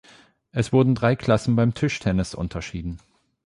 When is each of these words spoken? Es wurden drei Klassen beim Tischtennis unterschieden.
Es 0.51 0.73
wurden 0.73 0.95
drei 0.95 1.15
Klassen 1.15 1.55
beim 1.55 1.75
Tischtennis 1.75 2.33
unterschieden. 2.33 2.99